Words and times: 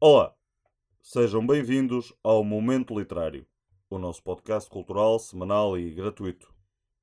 Olá, 0.00 0.32
sejam 1.02 1.44
bem-vindos 1.44 2.14
ao 2.22 2.44
Momento 2.44 2.96
Literário, 2.96 3.44
o 3.90 3.98
nosso 3.98 4.22
podcast 4.22 4.70
cultural, 4.70 5.18
semanal 5.18 5.76
e 5.76 5.92
gratuito. 5.92 6.54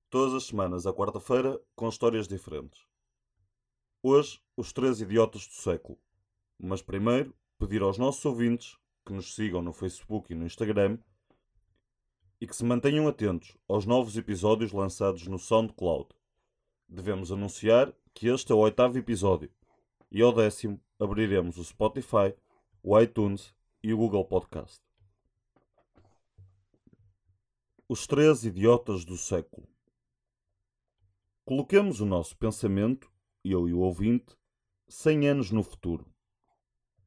Todas 0.09 0.33
as 0.33 0.45
semanas, 0.45 0.87
à 0.87 0.93
quarta-feira, 0.93 1.59
com 1.75 1.89
histórias 1.89 2.25
diferentes. 2.25 2.87
Hoje, 4.01 4.39
os 4.55 4.71
três 4.71 5.01
idiotas 5.01 5.45
do 5.45 5.55
século. 5.55 5.99
Mas 6.57 6.81
primeiro, 6.81 7.35
pedir 7.59 7.81
aos 7.81 7.97
nossos 7.97 8.23
ouvintes 8.23 8.77
que 9.05 9.11
nos 9.11 9.35
sigam 9.35 9.61
no 9.61 9.73
Facebook 9.73 10.31
e 10.31 10.35
no 10.37 10.45
Instagram 10.45 10.97
e 12.39 12.47
que 12.47 12.55
se 12.55 12.63
mantenham 12.63 13.09
atentos 13.09 13.57
aos 13.67 13.85
novos 13.85 14.15
episódios 14.15 14.71
lançados 14.71 15.27
no 15.27 15.37
SoundCloud. 15.37 16.07
Devemos 16.87 17.29
anunciar 17.29 17.93
que 18.13 18.29
este 18.29 18.53
é 18.53 18.55
o 18.55 18.59
oitavo 18.59 18.97
episódio 18.97 19.51
e 20.09 20.21
ao 20.21 20.31
décimo 20.31 20.79
abriremos 20.97 21.57
o 21.57 21.63
Spotify, 21.65 22.33
o 22.87 22.99
iTunes 22.99 23.51
e 23.81 23.91
o 23.91 23.97
Google 23.97 24.23
Podcast. 24.23 24.79
Os 27.89 28.05
três 28.05 28.45
idiotas 28.45 29.03
do 29.03 29.17
século. 29.17 29.67
Coloquemos 31.43 31.99
o 31.99 32.05
nosso 32.05 32.37
pensamento, 32.37 33.11
eu 33.43 33.67
e 33.67 33.73
o 33.73 33.79
ouvinte, 33.79 34.37
100 34.87 35.29
anos 35.29 35.49
no 35.49 35.63
futuro. 35.63 36.05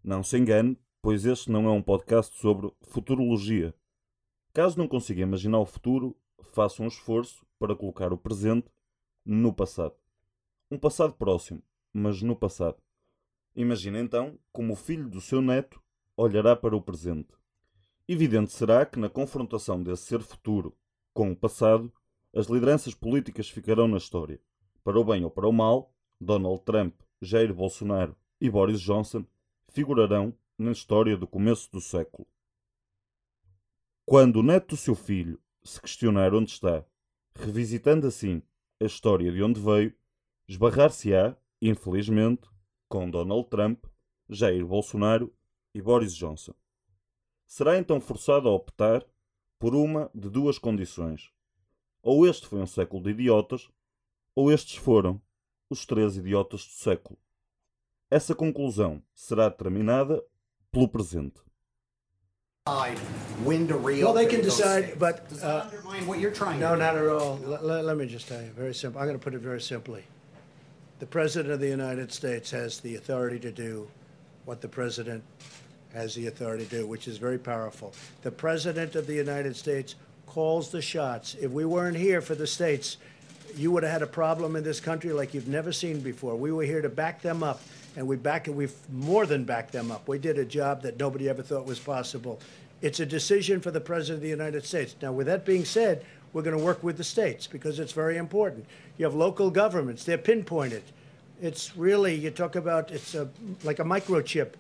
Não 0.02 0.20
se 0.24 0.36
engane, 0.36 0.76
pois 1.00 1.24
este 1.24 1.48
não 1.48 1.68
é 1.68 1.70
um 1.70 1.80
podcast 1.80 2.36
sobre 2.38 2.72
futurologia. 2.82 3.72
Caso 4.52 4.76
não 4.76 4.88
consiga 4.88 5.22
imaginar 5.22 5.60
o 5.60 5.66
futuro, 5.66 6.16
faça 6.42 6.82
um 6.82 6.88
esforço 6.88 7.46
para 7.56 7.76
colocar 7.76 8.12
o 8.12 8.18
presente 8.18 8.68
no 9.24 9.54
passado. 9.54 9.94
Um 10.72 10.76
passado 10.76 11.14
próximo, 11.14 11.62
mas 11.92 12.20
no 12.20 12.34
passado. 12.34 12.82
Imagine 13.54 13.98
então 13.98 14.38
como 14.52 14.72
o 14.72 14.76
filho 14.76 15.08
do 15.08 15.20
seu 15.20 15.40
neto 15.42 15.82
olhará 16.16 16.54
para 16.54 16.76
o 16.76 16.82
presente. 16.82 17.34
Evidente 18.06 18.52
será 18.52 18.86
que 18.86 18.98
na 18.98 19.08
confrontação 19.08 19.82
desse 19.82 20.04
ser 20.04 20.20
futuro 20.20 20.76
com 21.18 21.32
o 21.32 21.36
passado, 21.36 21.92
as 22.32 22.46
lideranças 22.46 22.94
políticas 22.94 23.50
ficarão 23.50 23.88
na 23.88 23.96
história. 23.96 24.40
Para 24.84 25.00
o 25.00 25.04
bem 25.04 25.24
ou 25.24 25.30
para 25.30 25.48
o 25.48 25.52
mal, 25.52 25.92
Donald 26.20 26.62
Trump, 26.62 26.94
Jair 27.20 27.52
Bolsonaro 27.52 28.16
e 28.40 28.48
Boris 28.48 28.80
Johnson 28.80 29.24
figurarão 29.68 30.32
na 30.56 30.70
história 30.70 31.16
do 31.16 31.26
começo 31.26 31.70
do 31.72 31.80
século. 31.80 32.26
Quando 34.06 34.36
o 34.36 34.42
neto 34.44 34.68
do 34.68 34.76
seu 34.76 34.94
filho 34.94 35.40
se 35.64 35.80
questionar 35.80 36.32
onde 36.32 36.50
está, 36.50 36.84
revisitando 37.34 38.06
assim 38.06 38.42
a 38.80 38.84
história 38.84 39.32
de 39.32 39.42
onde 39.42 39.60
veio, 39.60 39.92
esbarrar-se-á, 40.46 41.36
infelizmente, 41.60 42.48
com 42.88 43.08
Donald 43.10 43.48
Trump, 43.48 43.84
Jair 44.28 44.64
Bolsonaro 44.66 45.32
e 45.74 45.80
Boris 45.82 46.14
Johnson. 46.14 46.54
Será 47.46 47.78
então 47.78 48.00
forçado 48.00 48.48
a 48.48 48.52
optar 48.52 49.04
por 49.58 49.74
uma 49.74 50.10
de 50.14 50.28
duas 50.28 50.58
condições. 50.58 51.30
Ou 52.02 52.26
este 52.26 52.46
foi 52.46 52.60
um 52.60 52.66
século 52.66 53.02
de 53.02 53.10
idiotas, 53.10 53.68
ou 54.34 54.52
estes 54.52 54.76
foram 54.76 55.20
os 55.68 55.84
três 55.84 56.16
idiotas 56.16 56.64
do 56.64 56.72
século. 56.72 57.18
Essa 58.10 58.34
conclusão 58.34 59.02
será 59.14 59.48
determinada 59.48 60.22
pelo 60.70 60.88
presente. 60.88 61.40
When 63.44 63.66
to 63.66 63.78
reopen 63.78 64.04
Well, 64.04 64.14
they 64.14 64.26
can 64.26 64.42
decide, 64.42 64.96
but, 64.98 65.26
Does 65.28 65.42
uh, 65.42 65.46
that 65.46 65.66
undermine 65.74 66.06
what 66.06 66.20
you're 66.20 66.34
trying 66.34 66.60
No, 66.60 66.70
to 66.70 66.76
do? 66.76 66.82
not 66.82 66.96
at 66.96 67.08
all. 67.08 67.38
Let, 67.38 67.64
let- 67.64 67.84
let 67.84 67.96
me 67.96 68.06
just 68.06 68.28
tell 68.28 68.42
you, 68.42 68.50
very 68.52 68.74
simple. 68.74 69.00
I'm 69.00 69.06
going 69.06 69.18
to 69.18 69.22
put 69.24 69.34
it 69.34 69.40
very 69.40 69.60
simply. 69.60 70.04
The 70.98 71.06
President 71.06 71.52
of 71.54 71.60
the 71.60 71.68
United 71.68 72.12
States 72.12 72.50
has 72.50 72.80
the 72.80 72.96
authority 72.96 73.38
to 73.40 73.52
do 73.52 73.88
what 74.46 74.60
the 74.60 74.68
President 74.68 75.22
has 75.94 76.14
the 76.14 76.26
authority 76.26 76.64
to 76.64 76.70
do, 76.70 76.86
which 76.88 77.06
is 77.06 77.18
very 77.18 77.38
powerful. 77.38 77.94
The 78.22 78.32
President 78.32 78.96
of 78.96 79.06
the 79.06 79.14
United 79.14 79.56
States 79.56 79.94
calls 80.26 80.70
the 80.70 80.82
shots. 80.82 81.36
If 81.40 81.52
we 81.52 81.64
weren't 81.64 81.96
here 81.96 82.20
for 82.20 82.34
the 82.34 82.48
states, 82.48 82.96
you 83.54 83.70
would 83.70 83.84
have 83.84 83.92
had 83.92 84.02
a 84.02 84.08
problem 84.08 84.56
in 84.56 84.64
this 84.64 84.80
country 84.80 85.12
like 85.12 85.34
you've 85.34 85.46
never 85.46 85.70
seen 85.70 86.00
before. 86.00 86.34
We 86.34 86.50
were 86.50 86.64
here 86.64 86.82
to 86.82 86.88
back 86.88 87.22
them 87.22 87.44
up, 87.44 87.62
and 87.96 88.06
we 88.06 88.16
back 88.16 88.48
we've 88.50 88.74
more 88.90 89.24
than 89.24 89.44
backed 89.44 89.72
them 89.72 89.92
up. 89.92 90.08
We 90.08 90.18
did 90.18 90.36
a 90.36 90.44
job 90.44 90.82
that 90.82 90.98
nobody 90.98 91.28
ever 91.28 91.42
thought 91.42 91.64
was 91.64 91.78
possible. 91.78 92.40
It's 92.82 93.00
a 93.00 93.06
decision 93.06 93.60
for 93.60 93.70
the 93.70 93.80
President 93.80 94.16
of 94.16 94.22
the 94.22 94.28
United 94.28 94.64
States. 94.64 94.96
Now, 95.00 95.12
with 95.12 95.28
that 95.28 95.44
being 95.44 95.64
said, 95.64 96.04
we're 96.32 96.42
going 96.42 96.56
to 96.56 96.64
work 96.64 96.82
with 96.82 96.96
the 96.96 97.04
states 97.04 97.46
because 97.46 97.78
it's 97.78 97.92
very 97.92 98.16
important. 98.16 98.66
You 98.96 99.04
have 99.04 99.14
local 99.14 99.50
governments; 99.50 100.04
they're 100.04 100.18
pinpointed. 100.18 100.82
It's 101.40 101.76
really 101.76 102.14
you 102.14 102.30
talk 102.30 102.56
about 102.56 102.90
it's 102.90 103.14
a, 103.14 103.28
like 103.64 103.78
a 103.78 103.84
microchip. 103.84 104.54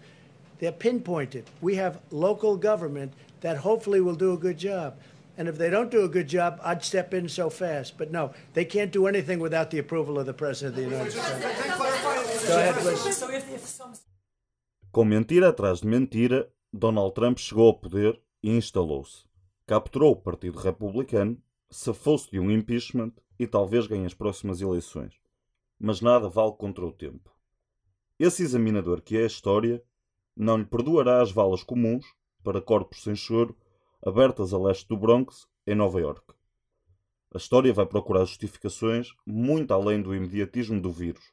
They're 0.58 0.72
pinpointed. 0.72 1.44
We 1.60 1.76
have 1.76 2.00
local 2.10 2.56
government 2.56 3.12
that 3.40 3.58
hopefully 3.58 4.00
will 4.00 4.16
do 4.16 4.32
a 4.32 4.36
good 4.36 4.58
job. 4.58 4.96
And 5.36 5.46
if 5.46 5.56
they 5.56 5.70
don't 5.70 5.90
do 5.90 6.04
a 6.04 6.08
good 6.08 6.26
job, 6.26 6.58
I'd 6.64 6.84
step 6.84 7.14
in 7.14 7.28
so 7.28 7.48
fast. 7.48 7.96
But 7.96 8.10
no, 8.10 8.32
they 8.54 8.64
can't 8.64 8.90
do 8.90 9.06
anything 9.06 9.38
without 9.38 9.70
the 9.70 9.78
approval 9.78 10.18
of 10.18 10.26
the 10.26 10.34
President 10.34 10.76
of 10.76 10.84
the 10.84 10.90
United 10.90 11.12
States. 11.12 12.48
Go 12.48 12.58
ahead, 12.58 12.74
please. 12.74 14.04
Com 14.90 15.04
mentira 15.04 15.50
atrás 15.50 15.80
de 15.80 15.86
mentira, 15.86 16.48
Donald 16.72 17.14
Trump 17.14 17.38
chegou 17.38 17.68
ao 17.68 17.74
poder 17.74 18.18
e 18.42 18.50
instalou-se. 18.50 19.24
Capturou 19.66 20.12
o 20.12 20.16
Partido 20.16 20.58
Republicano, 20.58 21.36
safou-se 21.70 22.30
de 22.30 22.38
um 22.38 22.50
impeachment 22.50 23.12
e 23.38 23.46
talvez 23.46 23.86
ganhe 23.86 24.06
as 24.06 24.14
próximas 24.14 24.60
eleições. 24.60 25.14
Mas 25.78 26.00
nada 26.00 26.28
vale 26.28 26.52
contra 26.52 26.84
o 26.84 26.92
tempo. 26.92 27.34
Esse 28.18 28.42
examinador 28.42 29.00
que 29.00 29.16
é 29.16 29.22
a 29.22 29.26
história 29.26 29.82
não 30.36 30.56
lhe 30.56 30.64
perdoará 30.64 31.22
as 31.22 31.30
valas 31.30 31.62
comuns 31.62 32.04
para 32.42 32.60
corpos 32.60 33.02
sem 33.02 33.14
choro 33.14 33.56
abertas 34.04 34.52
a 34.52 34.58
leste 34.58 34.88
do 34.88 34.96
Bronx, 34.96 35.48
em 35.66 35.74
Nova 35.74 36.00
York. 36.00 36.34
A 37.32 37.36
história 37.36 37.72
vai 37.72 37.84
procurar 37.84 38.24
justificações 38.24 39.14
muito 39.26 39.72
além 39.72 40.00
do 40.00 40.14
imediatismo 40.14 40.80
do 40.80 40.90
vírus. 40.90 41.32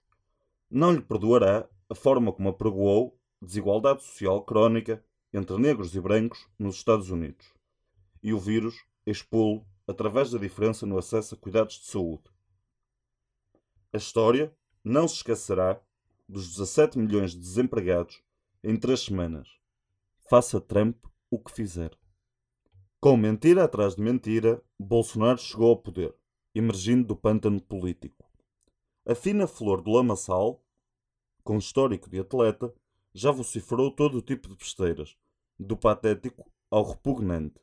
Não 0.70 0.92
lhe 0.92 1.02
perdoará 1.02 1.70
a 1.90 1.96
forma 1.96 2.34
como 2.34 2.50
apregoou 2.50 3.18
desigualdade 3.42 4.04
social 4.04 4.44
crónica 4.44 5.04
entre 5.32 5.58
negros 5.58 5.96
e 5.96 6.02
brancos 6.02 6.48
nos 6.58 6.76
Estados 6.76 7.10
Unidos 7.10 7.56
e 8.26 8.34
o 8.34 8.40
vírus 8.40 8.76
expô-lo 9.06 9.64
através 9.88 10.32
da 10.32 10.38
diferença 10.38 10.86
no 10.86 10.98
acesso 10.98 11.36
a 11.36 11.38
cuidados 11.38 11.76
de 11.76 11.86
saúde. 11.86 12.24
A 13.94 13.98
história 13.98 14.56
não 14.84 15.08
se 15.08 15.16
esquecerá 15.16 15.82
dos 16.28 16.50
17 16.50 16.98
milhões 16.98 17.32
de 17.32 17.40
desempregados 17.40 18.22
em 18.64 18.76
três 18.78 19.02
semanas. 19.02 19.48
Faça 20.30 20.60
Trump 20.60 20.98
o 21.30 21.40
que 21.40 21.52
fizer. 21.52 21.98
Com 23.00 23.16
mentira 23.16 23.64
atrás 23.64 23.96
de 23.96 24.02
mentira, 24.02 24.64
Bolsonaro 24.80 25.38
chegou 25.38 25.70
ao 25.70 25.78
poder, 25.78 26.16
emergindo 26.54 27.08
do 27.08 27.16
pântano 27.16 27.62
político. 27.62 28.26
A 29.06 29.14
fina 29.14 29.46
flor 29.46 29.82
do 29.82 29.92
lamaçal, 29.92 30.66
com 31.44 31.58
histórico 31.58 32.10
de 32.10 32.20
atleta, 32.20 32.74
já 33.14 33.32
vociferou 33.32 33.92
todo 33.92 34.18
o 34.18 34.22
tipo 34.22 34.48
de 34.48 34.56
besteiras, 34.56 35.16
do 35.60 35.78
patético 35.78 36.52
ao 36.72 36.84
repugnante. 36.84 37.62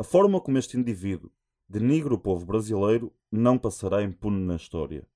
A 0.00 0.02
forma 0.02 0.40
como 0.40 0.56
este 0.56 0.78
indivíduo 0.78 1.30
denigra 1.68 2.14
o 2.14 2.18
povo 2.18 2.46
brasileiro 2.46 3.12
não 3.30 3.58
passará 3.58 4.02
impune 4.02 4.46
na 4.46 4.56
história. 4.56 5.06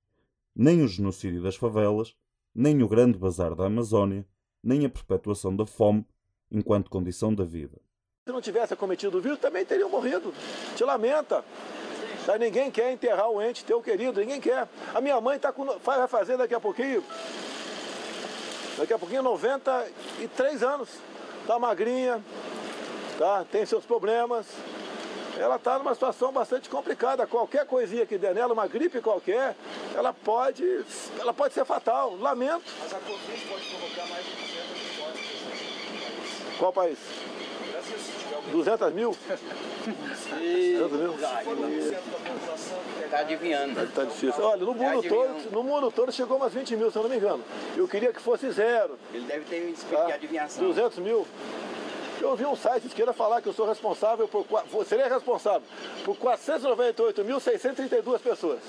Nem 0.55 0.83
o 0.83 0.87
genocídio 0.87 1.43
das 1.43 1.57
favelas, 1.57 2.15
nem 2.55 2.83
o 2.83 2.87
grande 2.87 3.17
bazar 3.17 3.55
da 3.55 3.65
Amazónia, 3.65 4.27
nem 4.63 4.85
a 4.85 4.91
perpetuação 4.91 5.57
da 5.57 5.65
fome 5.65 6.07
enquanto 6.51 6.91
condição 6.91 7.35
da 7.35 7.45
vida. 7.45 7.81
Se 8.27 8.31
não 8.31 8.43
tivesse 8.43 8.77
cometido 8.77 9.17
o 9.17 9.23
vírus, 9.23 9.39
também 9.39 9.65
teriam 9.65 9.89
morrido. 9.89 10.35
Te 10.77 10.85
lamenta. 10.85 11.43
Tá? 12.27 12.37
Ninguém 12.37 12.71
quer 12.71 12.93
enterrar 12.93 13.31
o 13.31 13.41
ente 13.41 13.65
teu 13.65 13.81
querido, 13.81 14.21
ninguém 14.21 14.39
quer. 14.39 14.69
A 14.95 15.01
minha 15.01 15.19
mãe 15.19 15.39
tá 15.39 15.51
com, 15.51 15.65
vai 15.79 16.07
fazer 16.09 16.37
daqui 16.37 16.55
a 16.55 16.61
pouquinho, 16.61 17.03
daqui 18.77 18.93
a 18.93 18.99
pouquinho 18.99 19.23
93 19.23 20.63
anos. 20.63 20.91
Tá 21.47 21.59
magrinha, 21.59 22.23
tá? 23.19 23.45
tem 23.51 23.65
seus 23.67 23.85
problemas. 23.85 24.47
Ela 25.37 25.57
está 25.57 25.79
numa 25.79 25.93
situação 25.95 26.31
bastante 26.31 26.69
complicada. 26.69 27.27
Qualquer 27.27 27.67
coisinha 27.67 28.07
que 28.07 28.17
der 28.17 28.35
nela, 28.35 28.53
uma 28.53 28.69
gripe 28.69 29.01
qualquer, 29.01 29.57
ela 29.95 30.13
pode, 30.13 30.85
ela 31.19 31.35
pode 31.35 31.55
ser 31.55 31.65
fatal. 31.65 32.17
Lamento. 32.17 32.63
Mas 32.81 32.95
a 32.95 32.99
Covid 33.01 33.47
pode 33.49 33.69
provocar 33.69 34.07
mais 34.07 34.25
de 34.25 34.31
200 34.31 34.55
mil 34.71 35.05
mortes. 35.05 36.59
Qual 36.59 36.73
país? 36.73 36.99
Brasil, 37.73 37.99
se 37.99 38.13
tiver 38.13 38.37
alguém 38.37 38.53
200 38.53 38.93
mil? 38.93 39.17
200 39.19 40.93
mil? 41.01 41.13
for 41.15 41.57
1% 41.57 41.91
da 41.91 41.99
população 41.99 42.79
pegar... 43.01 43.09
Tá 43.11 43.19
adivinhando. 43.19 43.87
Tá 43.93 44.05
difícil. 44.05 44.45
Olha, 44.45 44.57
no 44.65 44.73
mundo, 44.73 44.99
adivinhando. 44.99 45.43
todo, 45.43 45.51
no 45.51 45.63
mundo 45.65 45.91
todo 45.91 46.13
chegou 46.13 46.37
umas 46.37 46.53
20 46.55 46.77
mil, 46.77 46.91
se 46.93 46.97
eu 46.97 47.03
não 47.03 47.11
me 47.11 47.17
engano. 47.17 47.43
Eu 47.77 47.89
queria 47.89 48.13
que 48.13 48.23
fosse 48.23 48.49
zero. 48.53 48.97
Ele 49.13 49.27
deve 49.27 49.45
ter 49.47 49.65
um 49.67 49.69
espírito 49.73 50.01
Tá? 50.01 50.07
de 50.07 50.13
adivinhação. 50.13 50.65
200 50.65 50.99
mil. 51.01 51.27
Eu 52.25 52.31
ouvi 52.31 52.45
um 52.47 52.57
site 52.57 52.85
de 52.85 52.89
esquerda 52.89 53.13
falar 53.13 53.43
que 53.43 53.49
eu 53.51 53.53
sou 53.53 53.67
responsável 53.67 54.27
por. 54.27 54.47
Seria 54.87 55.11
responsável 55.11 55.61
por 56.07 56.17
498.632 56.17 58.19
pessoas. 58.19 58.63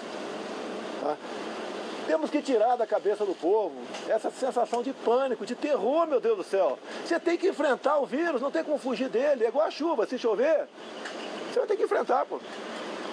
Tá? 0.99 1.15
Temos 2.05 2.29
que 2.29 2.41
tirar 2.41 2.75
da 2.75 2.85
cabeça 2.85 3.25
do 3.25 3.33
povo 3.33 3.73
essa 4.09 4.29
sensação 4.29 4.83
de 4.83 4.91
pânico, 4.91 5.45
de 5.45 5.55
terror, 5.55 6.05
meu 6.05 6.19
Deus 6.19 6.35
do 6.35 6.43
céu. 6.43 6.77
Você 7.05 7.17
tem 7.17 7.37
que 7.37 7.47
enfrentar 7.47 7.97
o 7.97 8.05
vírus, 8.05 8.41
não 8.41 8.51
tem 8.51 8.61
como 8.61 8.77
fugir 8.77 9.07
dele. 9.07 9.45
É 9.45 9.47
igual 9.47 9.65
a 9.65 9.71
chuva, 9.71 10.05
se 10.05 10.19
chover, 10.19 10.67
você 11.49 11.59
vai 11.59 11.67
ter 11.69 11.77
que 11.77 11.83
enfrentar, 11.83 12.25
pô. 12.25 12.41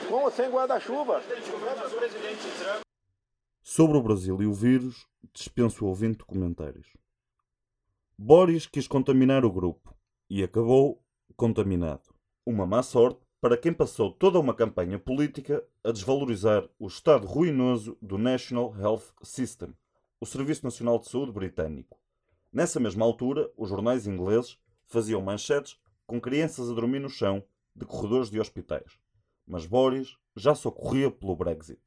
Com 0.08 0.24
ou 0.24 0.30
sem 0.32 0.50
guarda-chuva. 0.50 1.22
Sobre 3.62 3.96
o 3.96 4.02
Brasil 4.02 4.42
e 4.42 4.46
o 4.46 4.52
vírus, 4.52 5.06
dispenso 5.32 5.84
o 5.84 5.88
ouvinte 5.88 6.24
comentários. 6.24 6.88
Boris 8.18 8.66
quis 8.66 8.88
contaminar 8.88 9.44
o 9.44 9.52
grupo 9.52 9.92
e 10.32 10.42
acabou 10.42 11.04
contaminado. 11.36 12.00
Uma 12.46 12.64
má 12.64 12.82
sorte 12.82 13.20
para 13.38 13.54
quem 13.54 13.70
passou 13.70 14.10
toda 14.10 14.40
uma 14.40 14.54
campanha 14.54 14.98
política 14.98 15.62
a 15.84 15.92
desvalorizar 15.92 16.66
o 16.78 16.86
estado 16.86 17.26
ruinoso 17.26 17.98
do 18.00 18.16
National 18.16 18.74
Health 18.80 19.12
System, 19.22 19.74
o 20.18 20.24
Serviço 20.24 20.64
Nacional 20.64 20.98
de 20.98 21.10
Saúde 21.10 21.32
britânico. 21.32 21.98
Nessa 22.50 22.80
mesma 22.80 23.04
altura, 23.04 23.50
os 23.58 23.68
jornais 23.68 24.06
ingleses 24.06 24.56
faziam 24.86 25.20
manchetes 25.20 25.78
com 26.06 26.18
crianças 26.18 26.70
a 26.70 26.72
dormir 26.72 27.00
no 27.00 27.10
chão 27.10 27.44
de 27.76 27.84
corredores 27.84 28.30
de 28.30 28.40
hospitais. 28.40 28.98
Mas 29.46 29.66
Boris 29.66 30.16
já 30.34 30.54
socorria 30.54 31.10
pelo 31.10 31.36
Brexit. 31.36 31.82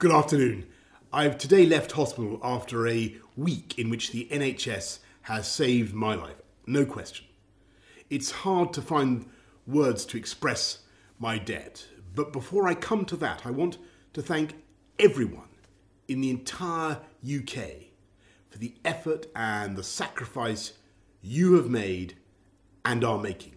Good 0.00 0.14
afternoon. 0.14 0.64
I've 1.12 1.36
today 1.36 1.66
left 1.66 2.00
hospital 2.00 2.40
after 2.42 2.88
a 2.88 3.20
week 3.36 3.78
in 3.78 3.90
which 3.90 4.10
the 4.10 4.26
NHS 4.34 5.00
has 5.24 5.46
saved 5.46 5.92
my 5.92 6.16
life. 6.16 6.45
No 6.66 6.84
question. 6.84 7.26
It's 8.10 8.30
hard 8.42 8.72
to 8.72 8.82
find 8.82 9.26
words 9.66 10.04
to 10.06 10.18
express 10.18 10.80
my 11.18 11.38
debt, 11.38 11.86
but 12.14 12.32
before 12.32 12.66
I 12.68 12.74
come 12.74 13.04
to 13.06 13.16
that, 13.18 13.46
I 13.46 13.50
want 13.50 13.78
to 14.14 14.22
thank 14.22 14.54
everyone 14.98 15.48
in 16.08 16.20
the 16.20 16.30
entire 16.30 17.00
UK 17.22 17.86
for 18.48 18.58
the 18.58 18.74
effort 18.84 19.26
and 19.34 19.76
the 19.76 19.84
sacrifice 19.84 20.72
you 21.22 21.54
have 21.54 21.70
made 21.70 22.14
and 22.84 23.04
are 23.04 23.18
making. 23.18 23.56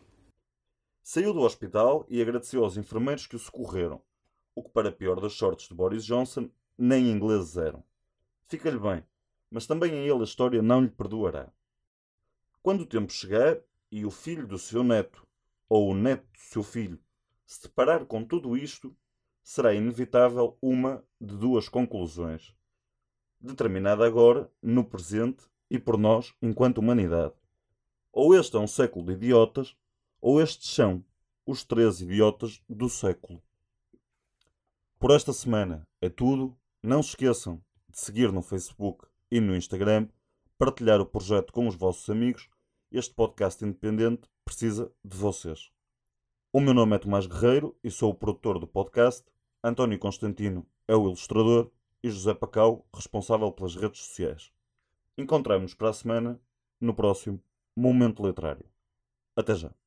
Saiu 1.04 1.34
do 1.34 1.42
hospital 1.42 2.06
e 2.10 2.22
agradeceu 2.22 2.64
aos 2.64 2.78
enfermeiros 2.78 3.26
que 3.26 3.36
o 3.36 3.40
socorreram, 3.40 4.02
o 4.54 4.62
que, 4.62 4.70
para 4.70 4.92
pior 4.92 5.20
das 5.20 5.34
sortes 5.34 5.68
de 5.68 5.74
Boris 5.74 6.06
Johnson, 6.06 6.50
nem 6.78 7.10
ingleses 7.10 7.58
eram. 7.58 7.84
Fica-lhe 8.48 8.78
bem, 8.78 9.04
mas 9.50 9.66
também 9.66 9.92
a 9.94 9.96
ele 9.96 10.22
a 10.22 10.24
história 10.24 10.62
não 10.62 10.82
lhe 10.82 10.90
perdoará. 10.90 11.52
Quando 12.62 12.82
o 12.82 12.86
tempo 12.86 13.12
chegar 13.12 13.58
e 13.92 14.06
o 14.06 14.12
filho 14.12 14.46
do 14.46 14.60
seu 14.60 14.84
neto 14.84 15.26
ou 15.68 15.90
o 15.90 15.96
neto 15.96 16.24
do 16.24 16.40
seu 16.40 16.64
filho 16.64 17.00
se 17.46 17.64
deparar 17.64 18.06
com 18.06 18.24
tudo 18.24 18.56
isto, 18.56 18.96
será 19.42 19.74
inevitável 19.74 20.58
uma 20.62 21.04
de 21.20 21.36
duas 21.36 21.68
conclusões, 21.68 22.54
determinada 23.40 24.06
agora, 24.06 24.52
no 24.62 24.84
presente 24.84 25.46
e 25.70 25.80
por 25.80 25.98
nós 25.98 26.34
enquanto 26.42 26.78
humanidade. 26.78 27.34
Ou 28.12 28.36
este 28.36 28.56
é 28.56 28.60
um 28.60 28.68
século 28.68 29.06
de 29.06 29.14
idiotas, 29.14 29.76
ou 30.22 30.42
estes 30.42 30.70
são 30.70 31.04
os 31.46 31.64
três 31.64 32.02
idiotas 32.02 32.62
do 32.70 32.90
século. 32.90 33.42
Por 35.00 35.12
esta 35.12 35.32
semana 35.32 35.88
é 36.02 36.10
tudo. 36.10 36.56
Não 36.84 37.02
se 37.02 37.10
esqueçam 37.10 37.64
de 37.90 38.00
seguir 38.00 38.32
no 38.32 38.42
Facebook 38.42 39.08
e 39.32 39.40
no 39.40 39.56
Instagram, 39.56 40.08
partilhar 40.60 41.00
o 41.00 41.06
projeto 41.06 41.54
com 41.54 41.70
os 41.70 41.76
vossos 41.76 42.10
amigos. 42.10 42.50
Este 42.92 43.14
podcast 43.16 43.64
independente 43.64 44.30
precisa 44.44 44.92
de 45.06 45.16
vocês. 45.16 45.72
O 46.52 46.60
meu 46.60 46.74
nome 46.74 46.98
é 46.98 47.00
Tomás 47.00 47.26
Guerreiro 47.26 47.78
e 47.82 47.90
sou 47.90 48.12
o 48.12 48.14
produtor 48.14 48.60
do 48.60 48.68
podcast. 48.68 49.26
António 49.64 49.98
Constantino 49.98 50.68
é 50.86 50.94
o 50.94 51.06
ilustrador 51.06 51.72
e 52.04 52.10
José 52.10 52.34
Pacau, 52.34 52.86
responsável 52.94 53.50
pelas 53.54 53.74
redes 53.76 54.02
sociais. 54.02 54.52
Encontramos-nos 55.18 55.76
para 55.76 55.92
a 55.92 55.94
semana 55.94 56.42
no 56.82 56.94
próximo 56.94 57.42
Momento 57.74 58.26
Literário. 58.28 58.66
Até 59.38 59.56
já. 59.56 59.79